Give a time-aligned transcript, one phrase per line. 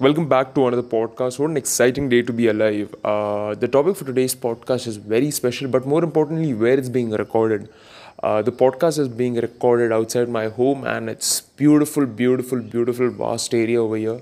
[0.00, 1.38] Welcome back to another podcast.
[1.40, 2.94] What an exciting day to be alive.
[3.04, 7.10] Uh, the topic for today's podcast is very special, but more importantly, where it's being
[7.10, 7.68] recorded.
[8.22, 13.52] Uh, the podcast is being recorded outside my home, and it's beautiful, beautiful, beautiful, vast
[13.54, 14.20] area over here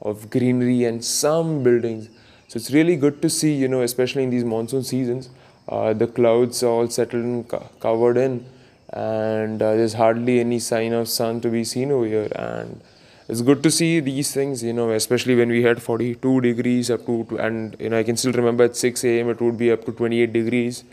[0.00, 2.08] of greenery and some buildings.
[2.48, 5.28] So it's really good to see, you know, especially in these monsoon seasons,
[5.68, 8.46] uh, the clouds are all settled and co- covered in,
[8.94, 12.32] and uh, there's hardly any sign of sun to be seen over here.
[12.34, 12.80] And
[13.28, 17.04] it's good to see these things, you know, especially when we had 42 degrees up
[17.04, 19.28] to, and you know, I can still remember at 6 a.m.
[19.28, 20.84] it would be up to 28 degrees,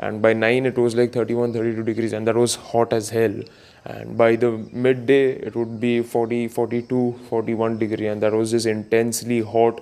[0.00, 3.40] and by 9 it was like 31, 32 degrees, and that was hot as hell.
[3.84, 8.66] And by the midday it would be 40, 42, 41 degree, and that was just
[8.66, 9.80] intensely hot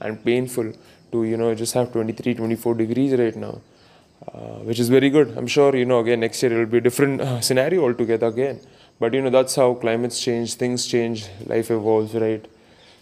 [0.00, 0.72] and painful
[1.12, 3.60] to you know just have 23, 24 degrees right now.
[4.32, 5.36] Uh, which is very good.
[5.36, 8.26] I'm sure you know again next year it will be a different uh, scenario altogether
[8.26, 8.58] again.
[8.98, 12.44] But you know that's how climates change, things change, life evolves, right?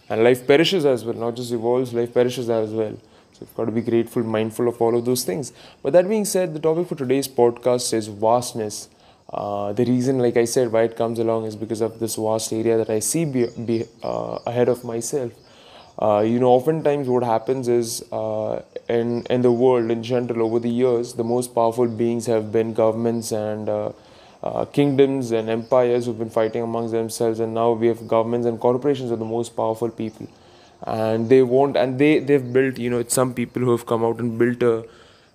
[0.09, 2.95] And life perishes as well, not just evolves, life perishes as well.
[3.33, 5.51] So you've got to be grateful, mindful of all of those things.
[5.81, 8.89] But that being said, the topic for today's podcast is vastness.
[9.33, 12.53] Uh, the reason, like I said, why it comes along is because of this vast
[12.53, 15.31] area that I see be, be uh, ahead of myself.
[15.97, 20.59] Uh, you know, oftentimes what happens is uh, in in the world in general over
[20.59, 23.69] the years, the most powerful beings have been governments and
[24.45, 28.59] uh, kingdoms and empires who've been fighting amongst themselves, and now we have governments and
[28.59, 30.27] corporations are the most powerful people,
[30.83, 34.03] and they want and they they've built you know it's some people who have come
[34.03, 34.85] out and built a,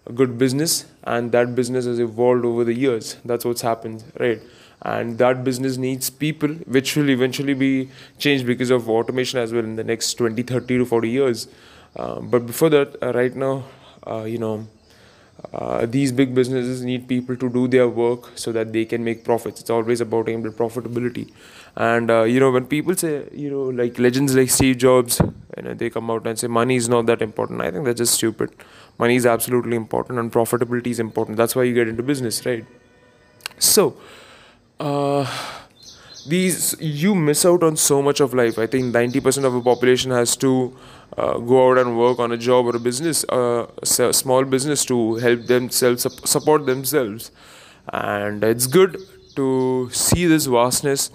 [0.07, 3.17] a good business, and that business has evolved over the years.
[3.25, 4.41] That's what's happened, right?
[4.83, 9.63] and that business needs people which will eventually be changed because of automation as well
[9.63, 11.49] in the next 20 30 to 40 years
[11.97, 13.65] uh, but before that uh, right now
[14.07, 14.67] uh, you know
[15.53, 19.25] uh, these big businesses need people to do their work so that they can make
[19.25, 19.61] profits.
[19.61, 21.33] It's always about aimed at profitability.
[21.77, 25.21] And uh, you know when people say you know like legends like steve jobs
[25.57, 27.61] you know they come out and say money is not that important.
[27.61, 28.51] I think that's just stupid.
[28.99, 31.37] Money is absolutely important and profitability is important.
[31.37, 32.65] That's why you get into business right?
[33.59, 33.97] So
[34.79, 35.27] uh,
[36.27, 38.59] these you miss out on so much of life.
[38.59, 40.77] I think 90% of the population has to
[41.17, 44.85] uh, go out and work on a job or a business, uh, a small business
[44.87, 47.31] to help themselves support themselves.
[47.93, 48.97] And it's good
[49.37, 51.11] to see this vastness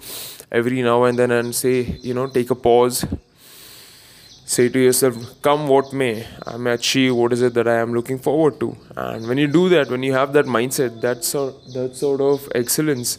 [0.52, 3.04] every now and then and say, you know, take a pause.
[4.44, 7.92] Say to yourself, come what may, I may achieve what is it that I am
[7.92, 8.76] looking forward to.
[8.96, 12.48] And when you do that, when you have that mindset, that sort, that sort of
[12.54, 13.18] excellence,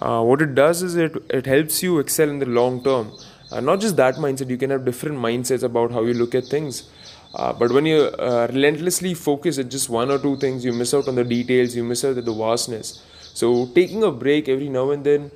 [0.00, 3.10] uh, what it does is it it helps you excel in the long term
[3.50, 6.44] uh, not just that mindset you can have different mindsets about how you look at
[6.44, 6.88] things.
[7.34, 10.92] Uh, but when you uh, relentlessly focus at just one or two things you miss
[10.92, 13.02] out on the details you miss out at the vastness.
[13.34, 15.30] So taking a break every now and then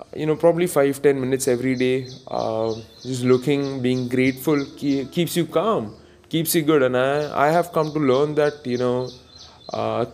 [0.00, 5.10] uh, you know probably five ten minutes every day uh, just looking being grateful keep,
[5.10, 5.96] keeps you calm
[6.28, 6.82] keeps you good.
[6.82, 9.10] And i i have come to learn that you know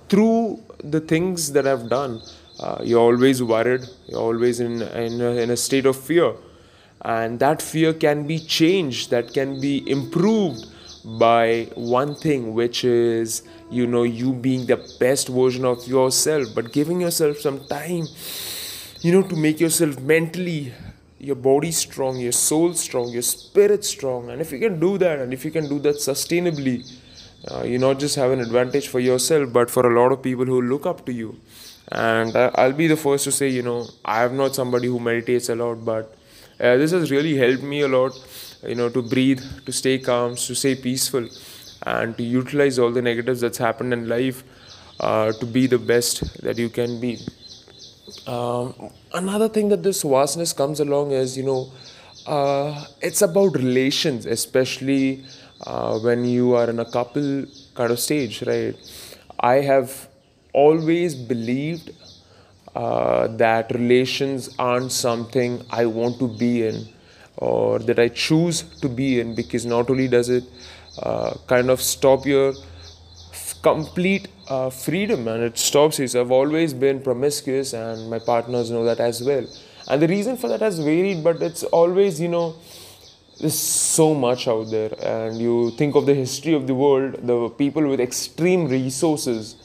[0.09, 2.21] through the things that i've done
[2.61, 6.33] uh, you're always worried you're always in in in a state of fear
[7.03, 10.67] and that fear can be changed that can be improved
[11.05, 16.49] by one thing which is you know you being the best version of yourself.
[16.55, 18.07] But giving yourself some time
[19.01, 20.73] you know to make yourself mentally
[21.19, 24.31] your body strong your soul strong your spirit strong.
[24.31, 26.91] And if you can do that and if you can do that sustainably
[27.51, 30.45] uh, you not just have an advantage for yourself but for a lot of people
[30.45, 31.37] who look up to you.
[31.93, 35.49] And I'll be the first to say, you know, I am not somebody who meditates
[35.49, 36.15] a lot, but
[36.61, 38.13] uh, this has really helped me a lot,
[38.67, 41.29] you know, to breathe, to stay calm, to stay peaceful,
[41.87, 44.45] and to utilize all the negatives that's happened in life
[45.01, 47.19] uh, to be the best that you can be.
[48.27, 51.73] Um, another thing that this vastness comes along is, you know,
[52.27, 55.25] uh, it's about relations, especially
[55.67, 58.77] uh, when you are in a couple kind of stage, right?
[59.41, 60.09] I have
[60.53, 61.91] always believed
[62.75, 66.89] uh, that relations aren't something I want to be in
[67.37, 70.45] or that I choose to be in because not only does it
[71.03, 72.51] uh, kind of stop your
[73.33, 76.07] f- complete uh, freedom and it stops you.
[76.07, 79.47] So I've always been promiscuous and my partners know that as well.
[79.89, 82.55] And the reason for that has varied, but it's always, you know,
[83.41, 84.93] there's so much out there.
[85.03, 89.57] And you think of the history of the world, the people with extreme resources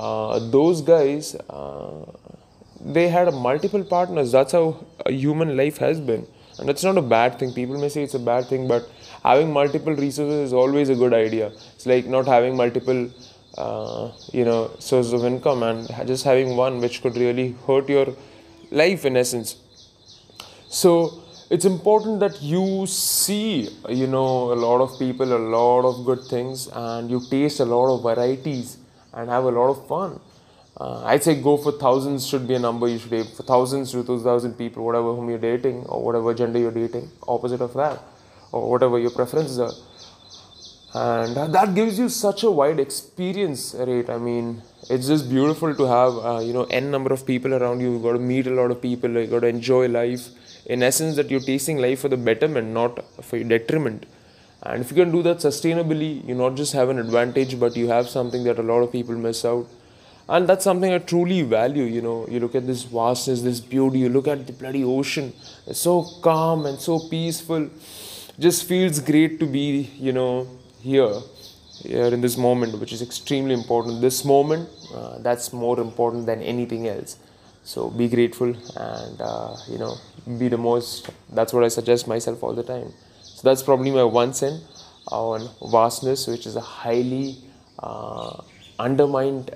[0.00, 2.04] uh, those guys uh,
[2.84, 4.32] they had multiple partners.
[4.32, 6.26] That's how human life has been.
[6.58, 7.52] And that's not a bad thing.
[7.52, 8.88] People may say it's a bad thing but
[9.22, 11.48] having multiple resources is always a good idea.
[11.74, 13.10] It's like not having multiple
[13.56, 18.08] uh, you know sources of income and just having one which could really hurt your
[18.70, 19.56] life in essence.
[20.68, 26.04] So it's important that you see you know a lot of people a lot of
[26.04, 28.78] good things and you taste a lot of varieties
[29.12, 30.20] and have a lot of fun
[30.76, 33.92] uh, I'd say go for thousands should be a number you should aim for thousands
[33.92, 37.74] to two thousand people, whatever whom you're dating or whatever gender you're dating, opposite of
[37.74, 38.02] that,
[38.50, 39.72] or whatever your preferences are.
[40.96, 44.10] And that gives you such a wide experience, rate.
[44.10, 47.80] I mean, it's just beautiful to have uh, you know n number of people around
[47.80, 47.92] you.
[47.92, 49.10] You've got to meet a lot of people.
[49.10, 50.28] You've got to enjoy life.
[50.66, 54.06] In essence, that you're tasting life for the betterment, not for your detriment.
[54.62, 57.88] And if you can do that sustainably, you not just have an advantage, but you
[57.88, 59.66] have something that a lot of people miss out
[60.28, 61.84] and that's something I truly value.
[61.84, 63.98] You know, you look at this vastness, this beauty.
[64.00, 65.32] You look at the bloody ocean.
[65.66, 67.68] It's so calm and so peaceful.
[68.38, 70.48] Just feels great to be, you know,
[70.80, 71.14] here,
[71.82, 74.00] here in this moment, which is extremely important.
[74.00, 77.18] This moment, uh, that's more important than anything else.
[77.64, 79.96] So be grateful and uh, you know
[80.38, 81.10] be the most.
[81.32, 82.92] That's what I suggest myself all the time.
[83.22, 84.62] So that's probably my one cent
[85.10, 87.38] on vastness, which is a highly
[87.78, 88.42] uh,
[88.78, 89.50] undermined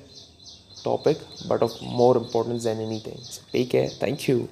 [0.84, 3.24] topic but of more importance than anything.
[3.28, 3.90] So take care.
[4.00, 4.48] Thank you